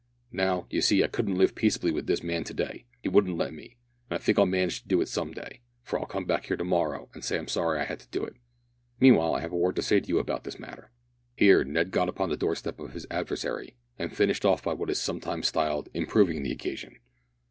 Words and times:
Now, 0.31 0.65
you 0.71 0.81
see, 0.81 1.03
I 1.03 1.07
couldn't 1.07 1.35
live 1.37 1.53
peaceably 1.53 1.91
wi' 1.91 2.01
this 2.01 2.23
man 2.23 2.43
to 2.45 2.55
day. 2.55 2.85
He 3.03 3.09
wouldn't 3.09 3.37
let 3.37 3.53
me, 3.53 3.77
but 4.09 4.15
I 4.15 4.17
think 4.23 4.39
I'll 4.39 4.47
manage 4.47 4.81
to 4.81 4.87
do 4.87 4.99
it 4.99 5.07
some 5.07 5.31
day, 5.31 5.61
for 5.83 5.99
I'll 5.99 6.07
come 6.07 6.25
back 6.25 6.45
here 6.47 6.57
to 6.57 6.63
morrow, 6.63 7.11
and 7.13 7.23
say 7.23 7.37
I'm 7.37 7.47
sorry 7.47 7.79
I 7.79 7.83
had 7.83 7.99
to 7.99 8.07
do 8.09 8.23
it. 8.25 8.33
Meanwhile 8.99 9.35
I 9.35 9.41
have 9.41 9.51
a 9.51 9.55
word 9.57 9.75
to 9.75 9.83
say 9.83 9.99
to 9.99 10.07
you 10.07 10.17
about 10.17 10.43
this 10.43 10.57
matter." 10.57 10.89
Here 11.37 11.63
Ned 11.63 11.91
got 11.91 12.09
upon 12.09 12.29
the 12.29 12.35
door 12.35 12.55
step 12.55 12.79
of 12.79 12.93
his 12.93 13.05
adversary, 13.11 13.75
and 13.99 14.11
finished 14.17 14.43
off 14.43 14.63
by 14.63 14.73
what 14.73 14.89
is 14.89 14.97
sometimes 14.99 15.49
styled 15.49 15.87
"improving 15.93 16.41
the 16.41 16.51
occasion." 16.51 16.95